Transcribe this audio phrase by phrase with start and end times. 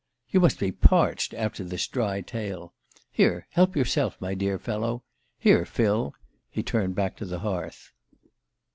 [0.31, 2.73] "You must be parched after this dry tale.
[3.11, 5.03] Here, help yourself, my dear fellow.
[5.37, 6.15] Here, Phil"
[6.49, 7.91] He turned back to the hearth.